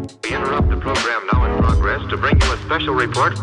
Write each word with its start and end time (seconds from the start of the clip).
We 0.00 0.34
interrupt 0.34 0.70
the 0.70 0.78
program 0.78 1.26
now 1.30 1.44
in 1.44 1.62
progress 1.62 2.00
to 2.08 2.16
bring 2.16 2.40
you 2.40 2.52
a 2.52 2.56
special 2.64 2.94
report. 2.94 3.36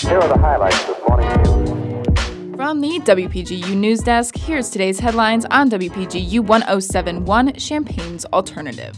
Here 0.00 0.18
are 0.18 0.28
the 0.28 0.36
highlights 0.36 0.84
this 0.84 0.98
morning's 1.08 1.36
news. 1.48 2.56
From 2.56 2.80
the 2.80 2.98
WPGU 3.04 3.76
News 3.76 4.00
Desk, 4.00 4.36
here's 4.36 4.70
today's 4.70 4.98
headlines 4.98 5.44
on 5.44 5.70
WPGU 5.70 6.40
1071 6.40 7.54
Champaign's 7.54 8.24
Alternative. 8.26 8.96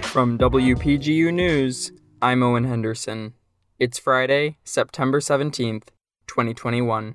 From 0.00 0.38
WPGU 0.38 1.32
News, 1.32 1.92
I'm 2.20 2.42
Owen 2.42 2.64
Henderson. 2.64 3.34
It's 3.78 4.00
Friday, 4.00 4.58
September 4.64 5.20
17th, 5.20 5.90
2021. 6.26 7.14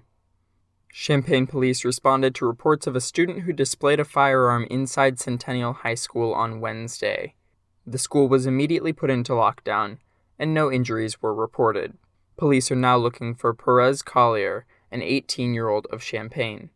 Champaign 0.92 1.48
police 1.48 1.86
responded 1.86 2.34
to 2.36 2.46
reports 2.46 2.88
of 2.88 2.96
a 2.96 3.02
student 3.02 3.42
who 3.42 3.54
displayed 3.54 4.00
a 4.00 4.06
firearm 4.06 4.66
inside 4.70 5.20
Centennial 5.20 5.74
High 5.74 5.96
School 5.96 6.34
on 6.34 6.60
Wednesday. 6.60 7.36
The 7.86 7.98
school 7.98 8.28
was 8.28 8.46
immediately 8.46 8.94
put 8.94 9.10
into 9.10 9.34
lockdown, 9.34 10.00
and 10.40 10.54
no 10.54 10.72
injuries 10.72 11.22
were 11.22 11.34
reported. 11.34 11.98
Police 12.36 12.72
are 12.72 12.76
now 12.76 12.98
looking 12.98 13.34
for 13.34 13.54
Perez 13.54 14.02
Collier, 14.02 14.66
an 14.92 15.02
18 15.02 15.54
year 15.54 15.70
old 15.70 15.88
of 15.88 16.02
Champaign. 16.02 16.70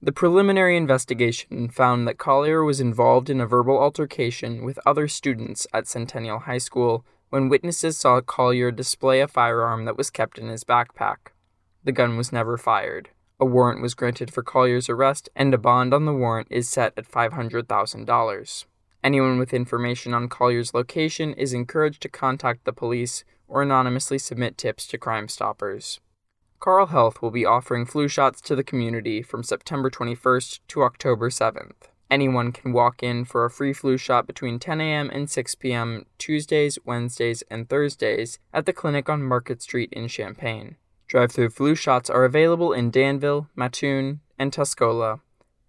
The 0.00 0.12
preliminary 0.12 0.76
investigation 0.76 1.68
found 1.70 2.06
that 2.06 2.18
Collier 2.18 2.62
was 2.62 2.80
involved 2.80 3.28
in 3.28 3.40
a 3.40 3.46
verbal 3.46 3.78
altercation 3.78 4.64
with 4.64 4.78
other 4.86 5.08
students 5.08 5.66
at 5.72 5.88
Centennial 5.88 6.40
High 6.40 6.58
School 6.58 7.04
when 7.30 7.48
witnesses 7.48 7.98
saw 7.98 8.20
Collier 8.20 8.70
display 8.70 9.20
a 9.20 9.26
firearm 9.26 9.86
that 9.86 9.96
was 9.96 10.10
kept 10.10 10.38
in 10.38 10.48
his 10.48 10.62
backpack. 10.62 11.32
The 11.82 11.92
gun 11.92 12.16
was 12.16 12.32
never 12.32 12.56
fired. 12.56 13.10
A 13.40 13.46
warrant 13.46 13.80
was 13.80 13.94
granted 13.94 14.32
for 14.32 14.42
Collier's 14.42 14.88
arrest, 14.88 15.28
and 15.36 15.54
a 15.54 15.58
bond 15.58 15.94
on 15.94 16.06
the 16.06 16.14
warrant 16.14 16.48
is 16.50 16.68
set 16.68 16.92
at 16.96 17.08
$500,000. 17.08 18.64
Anyone 19.04 19.38
with 19.38 19.54
information 19.54 20.12
on 20.12 20.28
Collier's 20.28 20.74
location 20.74 21.34
is 21.34 21.52
encouraged 21.52 22.02
to 22.02 22.08
contact 22.08 22.64
the 22.64 22.72
police 22.72 23.24
or 23.46 23.62
anonymously 23.62 24.18
submit 24.18 24.58
tips 24.58 24.88
to 24.88 24.98
Crime 24.98 25.28
Stoppers. 25.28 26.00
Carle 26.58 26.86
Health 26.86 27.22
will 27.22 27.30
be 27.30 27.46
offering 27.46 27.86
flu 27.86 28.08
shots 28.08 28.40
to 28.40 28.56
the 28.56 28.64
community 28.64 29.22
from 29.22 29.44
September 29.44 29.88
21st 29.88 30.58
to 30.66 30.82
October 30.82 31.30
7th. 31.30 31.90
Anyone 32.10 32.50
can 32.50 32.72
walk 32.72 33.02
in 33.02 33.24
for 33.24 33.44
a 33.44 33.50
free 33.50 33.72
flu 33.72 33.96
shot 33.96 34.26
between 34.26 34.58
10 34.58 34.80
a.m. 34.80 35.10
and 35.12 35.30
6 35.30 35.54
p.m. 35.56 36.06
Tuesdays, 36.18 36.78
Wednesdays, 36.84 37.42
and 37.50 37.68
Thursdays 37.68 38.40
at 38.52 38.66
the 38.66 38.72
clinic 38.72 39.08
on 39.08 39.22
Market 39.22 39.62
Street 39.62 39.92
in 39.92 40.08
Champaign. 40.08 40.76
Drive 41.08 41.32
through 41.32 41.48
flu 41.48 41.74
shots 41.74 42.10
are 42.10 42.26
available 42.26 42.74
in 42.74 42.90
Danville, 42.90 43.48
Mattoon, 43.56 44.20
and 44.38 44.52
Tuscola, 44.52 45.20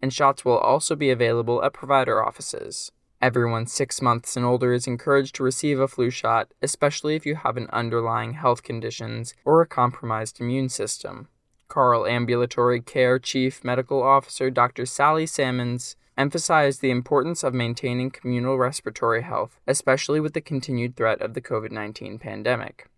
and 0.01 0.11
shots 0.11 0.43
will 0.43 0.57
also 0.57 0.97
be 0.97 1.09
available 1.09 1.63
at 1.63 1.71
provider 1.71 2.21
offices. 2.21 2.91
Everyone 3.21 3.65
six 3.65 4.01
months 4.01 4.35
and 4.35 4.45
older 4.45 4.73
is 4.73 4.85
encouraged 4.85 5.35
to 5.35 5.43
receive 5.43 5.79
a 5.79 5.87
flu 5.87 6.09
shot, 6.09 6.53
especially 6.61 7.15
if 7.15 7.25
you 7.25 7.35
have 7.35 7.55
an 7.55 7.69
underlying 7.71 8.33
health 8.33 8.63
conditions 8.63 9.33
or 9.45 9.61
a 9.61 9.65
compromised 9.65 10.41
immune 10.41 10.67
system. 10.67 11.29
Carle 11.69 12.05
Ambulatory 12.05 12.81
Care 12.81 13.17
Chief 13.17 13.63
Medical 13.63 14.03
Officer 14.03 14.49
Dr. 14.49 14.85
Sally 14.85 15.25
Salmons 15.25 15.95
emphasized 16.17 16.81
the 16.81 16.91
importance 16.91 17.45
of 17.45 17.53
maintaining 17.53 18.11
communal 18.11 18.57
respiratory 18.57 19.21
health, 19.21 19.57
especially 19.65 20.19
with 20.19 20.33
the 20.33 20.41
continued 20.41 20.97
threat 20.97 21.21
of 21.21 21.33
the 21.33 21.41
COVID 21.41 21.71
19 21.71 22.19
pandemic. 22.19 22.89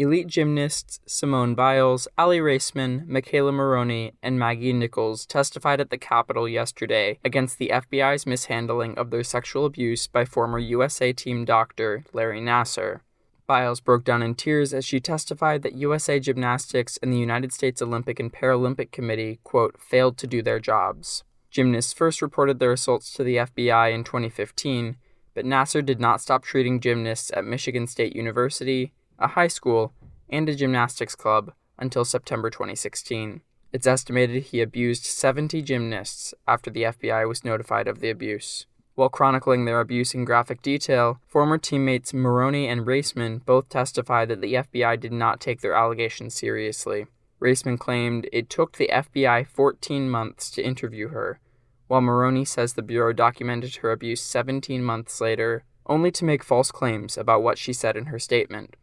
Elite 0.00 0.28
gymnasts 0.28 1.00
Simone 1.06 1.56
Biles, 1.56 2.06
Aly 2.16 2.38
Raisman, 2.38 3.04
McKayla 3.08 3.52
Maroney, 3.52 4.12
and 4.22 4.38
Maggie 4.38 4.72
Nichols 4.72 5.26
testified 5.26 5.80
at 5.80 5.90
the 5.90 5.98
Capitol 5.98 6.48
yesterday 6.48 7.18
against 7.24 7.58
the 7.58 7.72
FBI's 7.74 8.24
mishandling 8.24 8.96
of 8.96 9.10
their 9.10 9.24
sexual 9.24 9.64
abuse 9.66 10.06
by 10.06 10.24
former 10.24 10.60
USA 10.60 11.12
team 11.12 11.44
doctor 11.44 12.04
Larry 12.12 12.40
Nassar. 12.40 13.00
Biles 13.48 13.80
broke 13.80 14.04
down 14.04 14.22
in 14.22 14.36
tears 14.36 14.72
as 14.72 14.84
she 14.84 15.00
testified 15.00 15.62
that 15.62 15.74
USA 15.74 16.20
Gymnastics 16.20 16.96
and 17.02 17.12
the 17.12 17.18
United 17.18 17.52
States 17.52 17.82
Olympic 17.82 18.20
and 18.20 18.32
Paralympic 18.32 18.92
Committee, 18.92 19.40
quote, 19.42 19.80
failed 19.80 20.16
to 20.18 20.28
do 20.28 20.42
their 20.42 20.60
jobs. 20.60 21.24
Gymnasts 21.50 21.92
first 21.92 22.22
reported 22.22 22.60
their 22.60 22.72
assaults 22.72 23.12
to 23.14 23.24
the 23.24 23.38
FBI 23.38 23.92
in 23.92 24.04
2015, 24.04 24.96
but 25.34 25.44
Nassar 25.44 25.84
did 25.84 25.98
not 25.98 26.20
stop 26.20 26.44
treating 26.44 26.78
gymnasts 26.78 27.32
at 27.34 27.44
Michigan 27.44 27.88
State 27.88 28.14
University, 28.14 28.92
a 29.18 29.28
high 29.28 29.48
school, 29.48 29.92
and 30.28 30.48
a 30.48 30.54
gymnastics 30.54 31.14
club 31.14 31.52
until 31.78 32.04
September 32.04 32.50
2016. 32.50 33.40
It's 33.72 33.86
estimated 33.86 34.44
he 34.44 34.60
abused 34.60 35.04
70 35.04 35.62
gymnasts 35.62 36.32
after 36.46 36.70
the 36.70 36.84
FBI 36.84 37.28
was 37.28 37.44
notified 37.44 37.86
of 37.86 38.00
the 38.00 38.10
abuse. 38.10 38.66
While 38.94 39.10
chronicling 39.10 39.64
their 39.64 39.78
abuse 39.78 40.14
in 40.14 40.24
graphic 40.24 40.60
detail, 40.60 41.20
former 41.26 41.56
teammates 41.58 42.12
Maroney 42.12 42.66
and 42.66 42.84
Raisman 42.84 43.44
both 43.44 43.68
testified 43.68 44.28
that 44.28 44.40
the 44.40 44.54
FBI 44.54 44.98
did 44.98 45.12
not 45.12 45.40
take 45.40 45.60
their 45.60 45.74
allegations 45.74 46.34
seriously. 46.34 47.06
Raisman 47.40 47.78
claimed 47.78 48.28
it 48.32 48.50
took 48.50 48.76
the 48.76 48.90
FBI 48.92 49.46
14 49.46 50.10
months 50.10 50.50
to 50.50 50.62
interview 50.62 51.08
her, 51.08 51.38
while 51.86 52.00
Maroney 52.00 52.44
says 52.44 52.72
the 52.72 52.82
Bureau 52.82 53.12
documented 53.12 53.76
her 53.76 53.92
abuse 53.92 54.20
17 54.20 54.82
months 54.82 55.20
later, 55.20 55.64
only 55.86 56.10
to 56.10 56.24
make 56.24 56.42
false 56.42 56.72
claims 56.72 57.16
about 57.16 57.42
what 57.42 57.56
she 57.58 57.72
said 57.72 57.96
in 57.96 58.06
her 58.06 58.18
statement. 58.18 58.76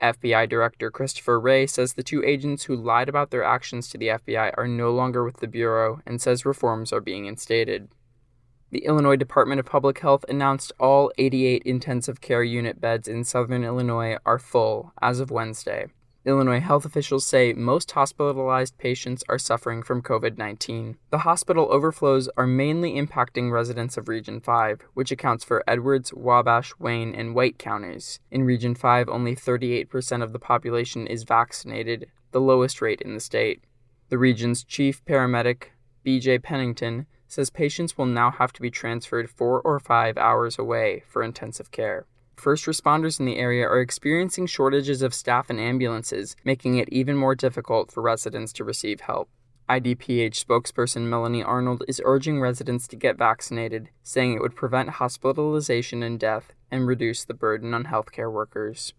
FBI 0.00 0.48
Director 0.48 0.90
Christopher 0.90 1.40
Wray 1.40 1.66
says 1.66 1.92
the 1.94 2.02
two 2.02 2.22
agents 2.24 2.64
who 2.64 2.76
lied 2.76 3.08
about 3.08 3.30
their 3.30 3.44
actions 3.44 3.88
to 3.88 3.98
the 3.98 4.08
FBI 4.08 4.52
are 4.56 4.68
no 4.68 4.92
longer 4.92 5.24
with 5.24 5.38
the 5.38 5.46
Bureau 5.46 6.00
and 6.06 6.20
says 6.20 6.44
reforms 6.44 6.92
are 6.92 7.00
being 7.00 7.26
instated. 7.26 7.88
The 8.70 8.84
Illinois 8.84 9.16
Department 9.16 9.60
of 9.60 9.66
Public 9.66 10.00
Health 10.00 10.24
announced 10.28 10.72
all 10.78 11.12
88 11.18 11.62
intensive 11.62 12.20
care 12.20 12.42
unit 12.42 12.80
beds 12.80 13.08
in 13.08 13.24
southern 13.24 13.64
Illinois 13.64 14.16
are 14.26 14.38
full 14.38 14.92
as 15.00 15.20
of 15.20 15.30
Wednesday. 15.30 15.86
Illinois 16.26 16.58
health 16.58 16.84
officials 16.84 17.24
say 17.24 17.52
most 17.52 17.92
hospitalized 17.92 18.76
patients 18.78 19.22
are 19.28 19.38
suffering 19.38 19.80
from 19.80 20.02
COVID 20.02 20.36
19. 20.36 20.98
The 21.10 21.18
hospital 21.18 21.68
overflows 21.70 22.28
are 22.36 22.48
mainly 22.48 22.94
impacting 22.94 23.52
residents 23.52 23.96
of 23.96 24.08
Region 24.08 24.40
5, 24.40 24.80
which 24.94 25.12
accounts 25.12 25.44
for 25.44 25.62
Edwards, 25.68 26.12
Wabash, 26.12 26.74
Wayne, 26.80 27.14
and 27.14 27.32
White 27.32 27.58
counties. 27.58 28.18
In 28.32 28.42
Region 28.42 28.74
5, 28.74 29.08
only 29.08 29.36
38% 29.36 30.20
of 30.20 30.32
the 30.32 30.40
population 30.40 31.06
is 31.06 31.22
vaccinated, 31.22 32.08
the 32.32 32.40
lowest 32.40 32.82
rate 32.82 33.00
in 33.00 33.14
the 33.14 33.20
state. 33.20 33.62
The 34.08 34.18
region's 34.18 34.64
chief 34.64 35.04
paramedic, 35.04 35.66
BJ 36.04 36.42
Pennington, 36.42 37.06
says 37.28 37.50
patients 37.50 37.96
will 37.96 38.06
now 38.06 38.32
have 38.32 38.52
to 38.54 38.60
be 38.60 38.70
transferred 38.70 39.30
four 39.30 39.60
or 39.60 39.78
five 39.78 40.18
hours 40.18 40.58
away 40.58 41.04
for 41.06 41.22
intensive 41.22 41.70
care. 41.70 42.04
First 42.36 42.66
responders 42.66 43.18
in 43.18 43.26
the 43.26 43.38
area 43.38 43.66
are 43.66 43.80
experiencing 43.80 44.46
shortages 44.46 45.02
of 45.02 45.14
staff 45.14 45.50
and 45.50 45.58
ambulances, 45.58 46.36
making 46.44 46.76
it 46.76 46.88
even 46.90 47.16
more 47.16 47.34
difficult 47.34 47.90
for 47.90 48.02
residents 48.02 48.52
to 48.54 48.64
receive 48.64 49.00
help. 49.00 49.28
IDPH 49.68 50.44
spokesperson 50.44 51.08
Melanie 51.08 51.42
Arnold 51.42 51.82
is 51.88 52.00
urging 52.04 52.40
residents 52.40 52.86
to 52.86 52.94
get 52.94 53.18
vaccinated, 53.18 53.88
saying 54.04 54.34
it 54.34 54.40
would 54.40 54.54
prevent 54.54 54.90
hospitalization 54.90 56.04
and 56.04 56.20
death 56.20 56.52
and 56.70 56.86
reduce 56.86 57.24
the 57.24 57.34
burden 57.34 57.74
on 57.74 57.84
healthcare 57.84 58.30
workers. 58.30 58.94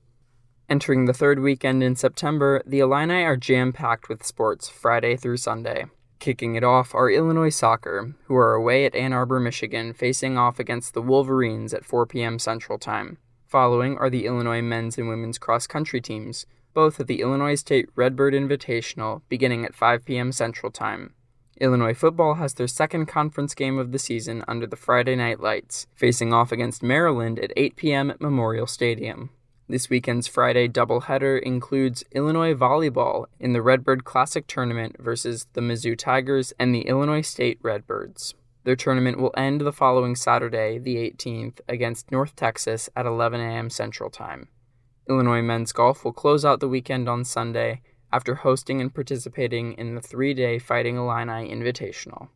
Entering 0.68 1.06
the 1.06 1.14
third 1.14 1.40
weekend 1.40 1.82
in 1.82 1.96
September, 1.96 2.62
the 2.66 2.80
Illini 2.80 3.24
are 3.24 3.38
jam 3.38 3.72
packed 3.72 4.10
with 4.10 4.26
sports 4.26 4.68
Friday 4.68 5.16
through 5.16 5.38
Sunday. 5.38 5.86
Kicking 6.20 6.56
it 6.56 6.64
off 6.66 6.94
are 6.94 7.10
Illinois 7.10 7.56
soccer, 7.56 8.16
who 8.26 8.36
are 8.36 8.54
away 8.54 8.84
at 8.84 8.96
Ann 8.96 9.14
Arbor, 9.14 9.40
Michigan, 9.40 9.94
facing 9.94 10.38
off 10.38 10.60
against 10.60 10.94
the 10.94 11.02
Wolverines 11.02 11.74
at 11.74 11.86
4 11.86 12.06
p.m. 12.08 12.40
Central 12.40 12.78
Time. 12.78 13.18
Following 13.48 13.98
are 13.98 14.10
the 14.10 14.26
Illinois 14.26 14.62
men's 14.62 14.98
and 14.98 15.08
women's 15.08 15.38
cross 15.38 15.68
country 15.68 16.02
teams, 16.02 16.46
both 16.74 17.00
at 17.00 17.08
the 17.08 17.22
Illinois 17.22 17.56
State 17.56 17.88
Redbird 17.96 18.34
Invitational, 18.34 19.22
beginning 19.30 19.64
at 19.64 19.74
5 19.74 20.04
p.m. 20.04 20.34
Central 20.34 20.70
Time. 20.70 21.14
Illinois 21.62 21.94
football 21.94 22.34
has 22.36 22.56
their 22.56 22.68
second 22.68 23.06
conference 23.06 23.56
game 23.56 23.80
of 23.80 23.94
the 23.94 24.00
season 24.00 24.44
under 24.50 24.68
the 24.68 24.76
Friday 24.76 25.16
Night 25.16 25.40
Lights, 25.40 25.88
facing 25.96 26.34
off 26.34 26.52
against 26.52 26.84
Maryland 26.84 27.40
at 27.40 27.54
8 27.56 27.78
p.m. 27.78 28.12
at 28.12 28.20
Memorial 28.20 28.68
Stadium. 28.68 29.30
This 29.70 29.90
weekend's 29.90 30.28
Friday 30.28 30.68
doubleheader 30.68 31.42
includes 31.42 32.04
Illinois 32.12 32.54
volleyball 32.54 33.28
in 33.40 33.54
the 33.54 33.62
Redbird 33.62 34.04
Classic 34.04 34.46
Tournament 34.46 34.98
versus 35.00 35.48
the 35.54 35.62
Mizzou 35.62 35.98
Tigers 35.98 36.52
and 36.60 36.76
the 36.76 36.82
Illinois 36.82 37.22
State 37.22 37.60
Redbirds. 37.62 38.36
Their 38.68 38.76
tournament 38.76 39.18
will 39.18 39.34
end 39.38 39.62
the 39.62 39.72
following 39.72 40.14
Saturday, 40.18 40.78
the 40.78 40.98
18th, 40.98 41.62
against 41.70 42.12
North 42.12 42.36
Texas 42.36 42.90
at 42.98 43.06
11 43.06 43.40
a.m. 43.40 43.70
Central 43.70 44.10
Time. 44.10 44.50
Illinois 45.10 45.42
men's 45.42 45.72
golf 45.72 46.04
will 46.04 46.12
close 46.12 46.44
out 46.44 46.60
the 46.60 46.68
weekend 46.68 47.08
on 47.08 47.24
Sunday 47.24 47.80
after 48.12 48.36
hosting 48.36 48.82
and 48.82 48.94
participating 48.94 49.72
in 49.76 49.96
the 49.96 50.02
three 50.02 50.34
day 50.34 50.60
Fighting 50.60 50.98
Illini 50.98 51.50
Invitational. 51.50 52.28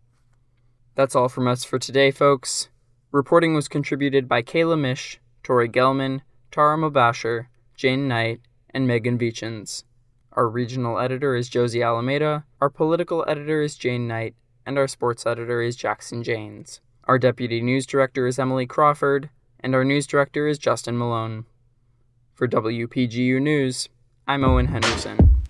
That's 0.96 1.18
all 1.18 1.28
from 1.28 1.50
us 1.50 1.66
for 1.66 1.78
today, 1.78 2.12
folks. 2.12 2.70
Reporting 3.12 3.54
was 3.54 3.68
contributed 3.68 4.30
by 4.30 4.42
Kayla 4.42 4.80
Mish, 4.80 5.20
Tori 5.44 5.68
Gelman, 5.68 6.22
Tara 6.50 6.78
Mobasher, 6.78 7.48
Jane 7.76 8.08
Knight, 8.08 8.40
and 8.70 8.88
Megan 8.88 9.18
Vichins. 9.18 9.84
Our 10.32 10.48
regional 10.48 10.98
editor 10.98 11.36
is 11.36 11.50
Josie 11.50 11.84
Alameda, 11.84 12.46
our 12.62 12.70
political 12.70 13.26
editor 13.28 13.62
is 13.62 13.76
Jane 13.76 14.08
Knight, 14.08 14.34
and 14.66 14.78
our 14.78 14.88
sports 14.88 15.26
editor 15.26 15.62
is 15.62 15.76
Jackson 15.76 16.24
Janes. 16.24 16.82
Our 17.06 17.18
deputy 17.18 17.62
news 17.62 17.86
director 17.86 18.28
is 18.28 18.40
Emily 18.40 18.66
Crawford, 18.66 19.30
and 19.60 19.74
our 19.74 19.84
news 19.84 20.08
director 20.08 20.48
is 20.48 20.58
Justin 20.58 20.98
Malone. 20.98 21.46
For 22.34 22.48
WPGU 22.48 23.42
News, 23.42 23.90
I'm 24.28 24.44
Owen 24.44 24.68
Henderson. 24.68 25.41